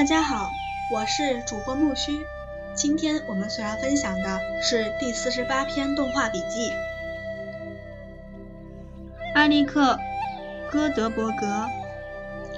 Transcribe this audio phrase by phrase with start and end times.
[0.00, 0.50] 大家好，
[0.90, 2.24] 我是主播木须。
[2.74, 6.72] 今天我们所要分享的是第四十八篇动画笔记。
[9.34, 9.96] 艾利克·
[10.72, 11.68] 戈德伯格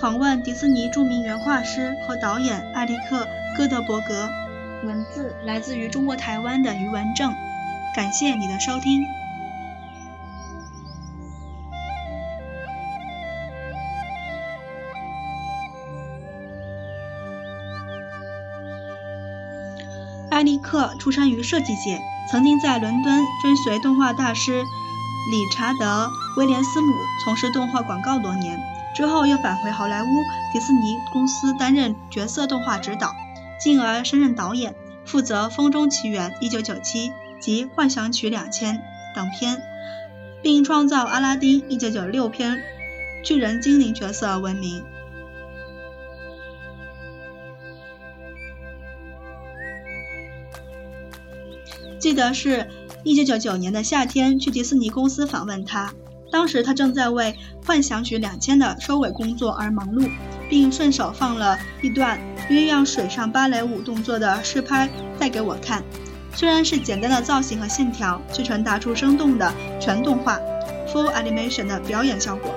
[0.00, 3.24] 访问迪士尼著名原画师和导演艾利克·
[3.56, 4.30] 戈德伯格。
[4.84, 7.34] 文字来自于中国台湾的余文正。
[7.96, 9.04] 感谢你的收听。
[20.34, 24.64] 艾利克出生于设计界，曾经在伦敦追随动画大师
[25.30, 26.06] 理查德·
[26.36, 26.92] 威廉斯姆
[27.24, 28.58] 从事动画广告多年，
[28.96, 30.06] 之后又返回好莱坞
[30.52, 33.14] 迪士尼公司担任角色动画指导，
[33.60, 38.50] 进而升任导演，负责《风中奇缘》1997及《幻想曲2000》
[39.14, 39.62] 等片，
[40.42, 42.60] 并创造阿拉丁1996片
[43.24, 44.84] 巨人精灵角色闻名。
[52.04, 52.68] 记得是
[53.02, 55.90] 一九九九年的夏天去迪士尼公司访问他，
[56.30, 57.34] 当时他正在为
[57.66, 60.06] 《幻想曲两千》的收尾工作而忙碌，
[60.50, 64.86] 并顺手放了一段鸳鸯水上芭蕾舞动作的试拍
[65.18, 65.82] 带给我看。
[66.34, 70.38] 虽然是简单的造型和线条，却传达出生动的全动画
[70.86, 72.54] （full animation） 的表演效果。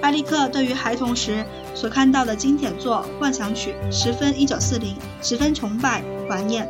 [0.00, 1.44] 艾利克对于孩童时
[1.74, 6.66] 所看到的经典作《幻想曲》十分一九四零，十分崇拜怀念。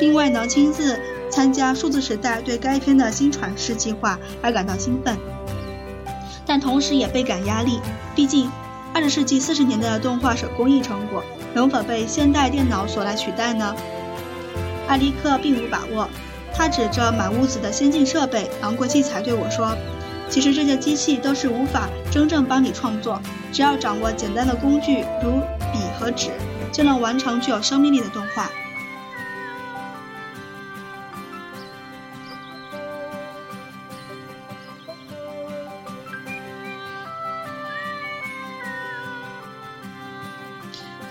[0.00, 0.98] 并未能，亲自。
[1.30, 5.16] 参加数字时代对该片的新传世计划而感到兴奋，
[6.46, 7.80] 但同时也倍感压力。
[8.14, 8.50] 毕竟，
[8.94, 11.22] 二十世纪四十年代的动画手工艺成果
[11.54, 13.74] 能否被现代电脑所来取代呢？
[14.88, 16.08] 艾利克并无把握。
[16.54, 19.76] 他指着满屋子的先进设备、昂贵器材对我说
[20.30, 23.20] ：“其实这些机器都是无法真正帮你创作，
[23.52, 26.30] 只要掌握简单的工具如笔和纸，
[26.72, 28.50] 就能完成具有生命力的动画。”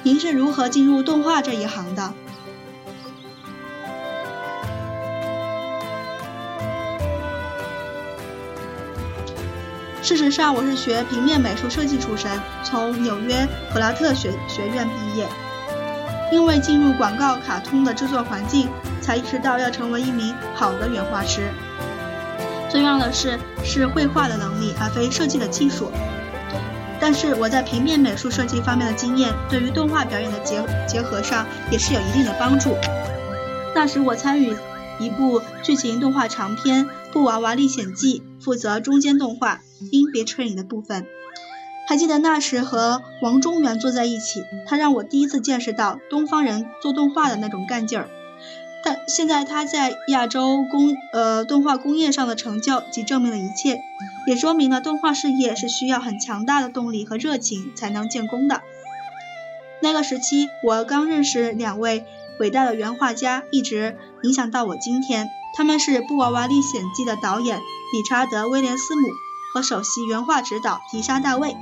[0.06, 2.14] 您是如何进入动画这一行的？
[10.04, 15.28] 事实上，我是学平面美术设计出身，从纽约普拉特学学院毕业。
[16.32, 18.70] 因为进入广告卡通的制作环境，
[19.02, 21.50] 才意识到要成为一名好的原画师。
[22.70, 25.92] 最重要的是，是绘画的能力，而非设计的技术。
[27.00, 32.76] 但是我在平面美术设计方面的经验，对于动画表演的结结合上也是有一定的帮助。
[33.74, 34.56] 那时我参与
[35.00, 39.62] 一部剧情动画长片《布娃娃历险记》，负责中间动画
[39.92, 41.06] （In Between） 的部分。
[41.88, 48.10] 还记得那时和王中原坐在一起，他让我第一次见识到东方人做动画的那种干劲儿。
[48.86, 53.82] 但现在他在亚洲工呃动画工业上的成就，即证明了一切，
[54.28, 58.62] 也说明了动画事业是需要很强大的动力和热情才能建功的。
[59.82, 62.06] 那个时期，我刚认识两位
[62.40, 65.28] 伟大的原画家，一直影响到我今天。
[65.58, 69.08] 他们是《布娃娃历险记》的导演理查德·威廉斯姆
[69.54, 71.58] 和首席原画指导迪莎·大卫。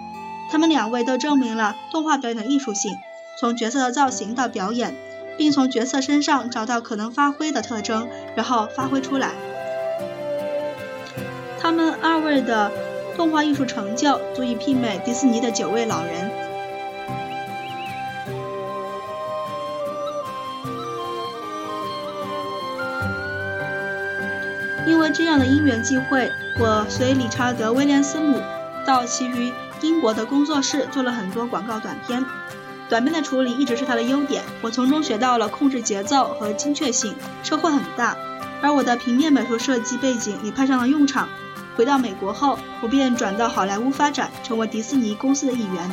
[0.51, 2.91] 他们两位都证明了动画表演的艺术性，
[3.39, 5.12] 从角色的造型到表演。
[5.37, 9.31] 并从角色身上找到可能发挥的特征，然后发挥出来。
[11.59, 12.71] 他们二位的
[13.15, 16.29] 动画艺术成就足以媲美迪士尼的九位老人。
[24.85, 26.29] 因为这样的因缘际会，
[26.59, 28.41] 我随理查德·威廉斯姆
[28.85, 32.23] 到其于英国的工作室做了很多广告短片。
[32.93, 38.15] 短片的处理一直是他的优点，我从中学到了控制节奏和精确性，收获很大。
[38.61, 41.27] 而我的平面美术设计背景也派上了用场。
[41.75, 45.89] 回到美国后，我便转到好莱坞发展，成为迪士尼公司的一员。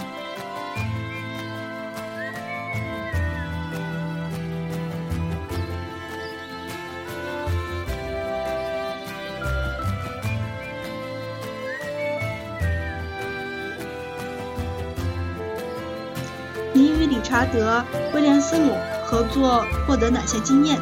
[17.31, 17.79] 理查德·
[18.13, 20.77] 威廉斯姆合作获得哪些经验？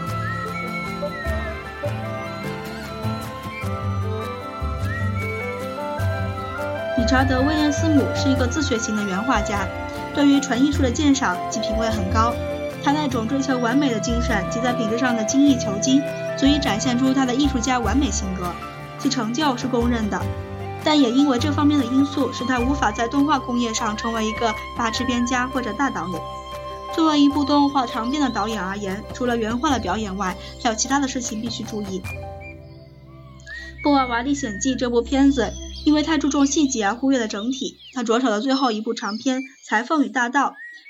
[6.96, 9.66] 理查德·威廉斯姆是一个自学型的原画家，
[10.14, 12.32] 对于纯艺术的鉴赏及品味很高。
[12.82, 16.00] 他那种追求完美的精神及在品质上的精益求精，
[16.38, 18.50] 足以展现出他的艺术家完美性格，
[18.98, 20.18] 其成就是公认的。
[20.88, 26.22] 但也因为这方面的因素，使他无法在动画工业上成为一个大制片家或者大导演。
[26.94, 32.00] 作为一部动画长片的导演而言，除了原画的表演外，还有其他的事情必须注意。
[33.82, 35.52] 《布尔瓦历险记》这部片子
[35.84, 40.46] 因为太注重细节而忽略了整体，他着手的最后一部长片《裁缝与大盗》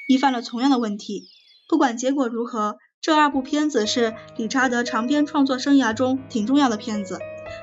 [0.06, 1.25] 亦犯了同样的问题。
[1.69, 7.19] 不管结果如何，这二部片子是理查德长篇创作生涯中挺重要的片子，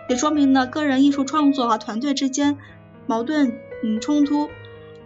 [0.08, 2.58] 也说明了个人艺术创作和团队之间
[3.08, 4.50] 矛盾嗯冲突。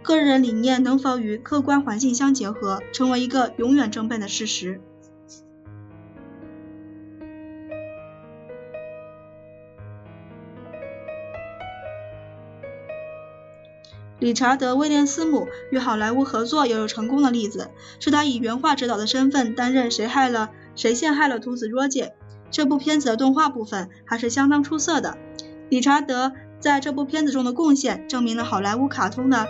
[0.02, 4.80] 个人理念能否与客观环境相结合，成为一个永远争辩的事实。
[14.18, 17.70] 理查德·威廉斯姆与好莱坞合作也有成功的例子，
[18.00, 22.14] 是他以原画指导的身份担任《谁害了谁陷害了徒子罗杰》
[22.50, 25.16] 这部片子的动画部分，还是相当出色的。
[25.68, 29.46] 理查德在这部片子中的贡献，证明了好莱坞卡通的。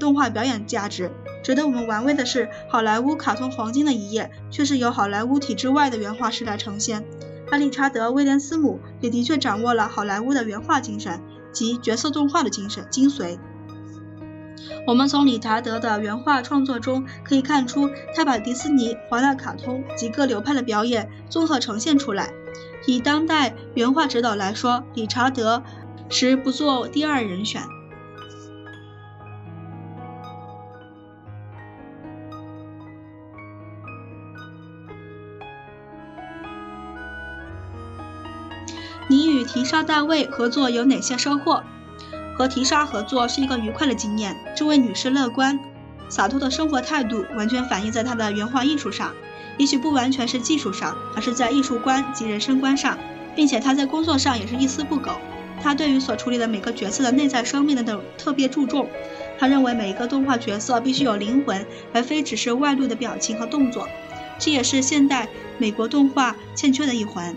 [0.00, 1.12] 动画表演价值
[1.44, 7.04] 值得我们玩味的是，好莱坞卡通黄金的一页却是由好莱坞体制外的原画师来呈现。
[7.52, 11.22] 而理查德·威廉斯姆也的确掌握了好莱坞的原画精神
[11.52, 13.38] 及角色动画的精神精髓。
[14.86, 22.32] 我们从理查德的原画创作中可以看出，他把迪士尼、华纳卡通及各流派的表演综合呈现出来。
[22.86, 25.62] 以当代原画指导来说，理查德
[26.08, 27.62] 实不做第二人选。
[39.08, 41.62] 你与提莎·大卫合作有哪些收获？
[42.36, 44.36] 和提莎合作是一个愉快的经验。
[44.54, 45.58] 这位女士乐观、
[46.08, 49.12] 洒脱的生活态度完全反映在她的原画艺术上，
[49.56, 52.98] 也许不完全是技术上，而是在艺术观及人生观上，
[53.34, 55.12] 并且她在工作上也是一丝不苟。
[55.62, 58.86] 她对于所处理的每个角色的内在生命的等特别注重。
[59.38, 63.88] 她认为每一个动画角色必须有灵魂，而非只是外露的表情和动作。
[64.38, 67.34] 这也是现代美国动画欠缺的一环。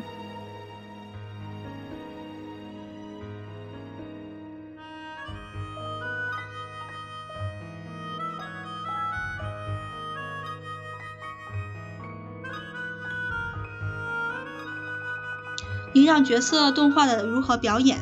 [15.94, 17.98] 让角色动画的如何表演？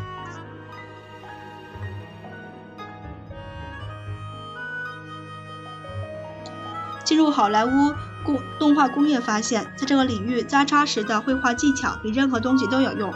[7.03, 7.93] 进入好莱坞
[8.25, 13.13] 工动画工业，发现，在这个领域扎扎实的绘画技巧比任何东西都有用。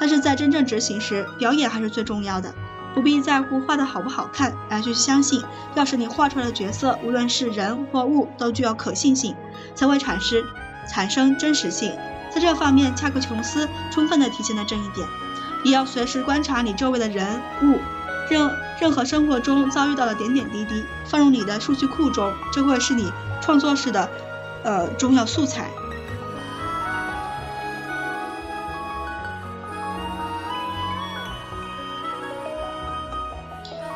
[0.00, 2.52] 但是在真正执行时，表演还是最重要的。
[2.92, 5.42] 不必在乎画的好不好看，而去相信，
[5.74, 9.36] 要是你画出来的角色，无论是人或物，都具有可信性，
[9.76, 10.44] 才会产生
[10.92, 11.92] 产生真实性。
[12.34, 15.06] 在这方面，恰克琼斯充分地体现了这一点。
[15.62, 17.78] 也要随时观察你周围的人物，
[18.28, 18.50] 任
[18.80, 23.10] 任何生活中遭遇到的点点滴滴，放入你的数据库中，这会是你
[23.40, 24.10] 创作时的
[24.64, 25.70] 呃重要素材。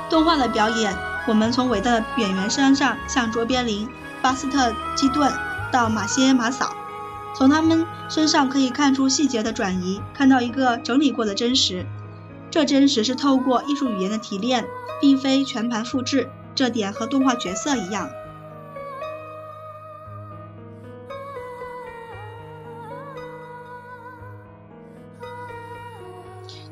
[0.09, 3.87] 动画的表演，我们从伟大的演员身上，像卓别林、
[4.23, 5.31] 巴斯特基顿
[5.71, 6.73] 到马歇马嫂。
[7.39, 11.87] 从他们身上可以看出细节的转移，看到一个整理过的真实。
[12.51, 14.67] 这真实是透过艺术语言的提炼，
[15.01, 16.29] 并非全盘复制。
[16.57, 18.11] 这点和动画角色一样。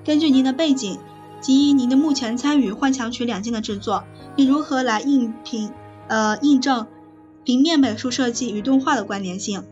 [0.04, 0.99] 根据您的背景
[1.40, 4.02] 及您的目前参与《幻想曲》两件的制作，
[4.35, 5.70] 你如何来印平
[6.08, 6.88] 呃印证
[7.44, 9.64] 平面美术设计与动画的关联性？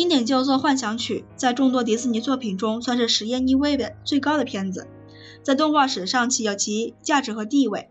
[0.00, 4.86] 经典叫做《幻想曲》，在众多迪士尼作品中算是实验意味的最高的片子，
[5.42, 7.90] 在动画史上其有其价值和地位。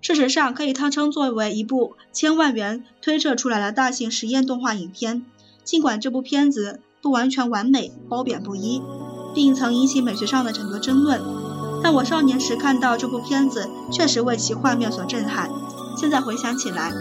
[0.00, 5.24] 事实上，可以它称作为一部千万元推测出来的大型实验动画影片。
[5.62, 8.82] 尽管这部片子不完全完美、褒贬不一，
[9.32, 11.20] 并曾引起美学上的很多争论，
[11.84, 15.48] 但我少年时看到这部片子，确实为其画面所震撼。
[15.96, 16.92] 现在回想起来。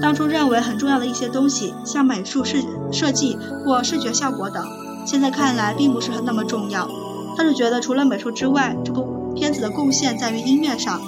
[0.00, 2.58] 当初认为很重要的一些东西，像美术设
[2.90, 4.64] 设计或视觉效果等，
[5.06, 6.88] 现在看来并不是很那么重要。
[7.36, 11.00] 他是觉得除了美术之外，这部片子的贡献在于音乐上。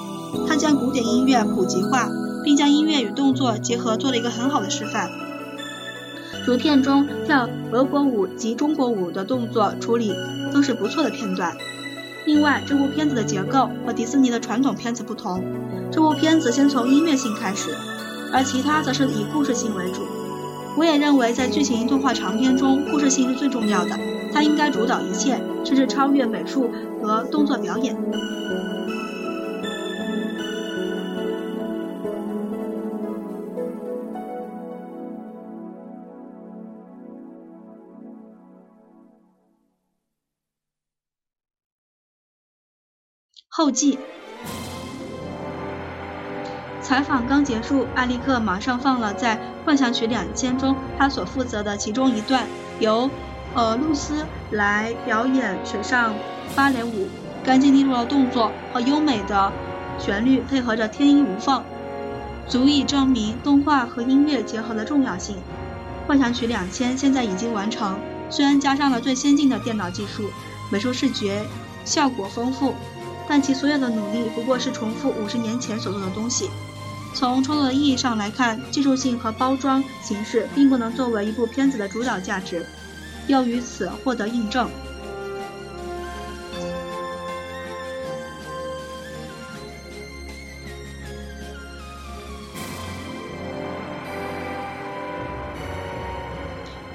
[0.49, 2.09] 他将古典音乐普及化，
[2.43, 5.09] 并将音乐与动作结合，做了一个很好的示范。
[6.45, 10.12] 如片中跳俄国舞及中国舞的动作处理
[10.53, 11.57] 都是不错的片段。
[12.26, 15.45] 另外，这部片子的结构和迪士尼的传统片子不同，
[15.93, 17.71] 这部片子先从音乐性开始。
[18.35, 20.03] 而其他则是以故事性为主。
[20.76, 23.97] 我也认为，在剧情动画长片中，故事性是最重要的，
[24.33, 26.69] 它应该主导一切，甚至超越美术
[27.00, 27.97] 和动作表演。
[43.49, 43.97] 后记。
[46.85, 52.47] 采访刚结束，艾利克马上放了在《幻想曲两千》中他所负责的其中一段，
[52.79, 53.09] 由
[53.55, 56.14] 呃露丝来表演水上
[56.55, 57.09] 芭蕾舞，
[57.43, 59.50] 干净利落的动作和优美的
[59.99, 61.64] 旋律配合着天衣无缝，
[62.47, 65.37] 足以证明动画和音乐结合的重要性。
[66.07, 67.99] 《幻想曲两千》现在已经完成，
[68.29, 70.25] 虽然加上了最先进的电脑技术，
[70.71, 71.47] 美术视觉
[71.87, 72.75] 效果丰富。
[73.26, 76.50] 但其所有的努力不过是重复五十年前所做的东西。
[77.14, 82.66] 从创作的意义上来看，技术性和包装形式并不能作为一部片子的主导价值，
[83.28, 84.68] 又于此获得印证。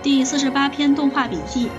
[0.04, 1.70] 第四十八篇动画笔记，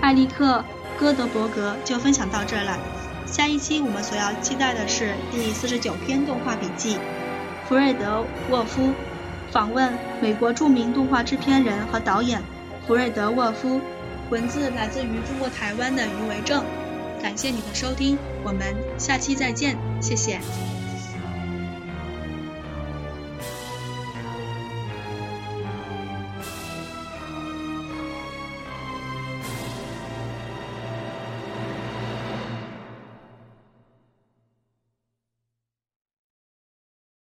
[0.00, 0.64] 艾利克·
[0.98, 2.78] 戈德伯格就分享到这了。
[3.26, 6.98] 下一期我们所要期待的是第四十九篇动画笔记，
[7.68, 8.92] 弗瑞德沃夫
[9.50, 12.42] 访问美国著名动画制片人和导演
[12.86, 13.80] 弗瑞德沃夫。
[14.30, 16.64] 文字来自于中国台湾的余维正。
[17.22, 20.40] 感谢你的收听，我们下期再见，谢谢。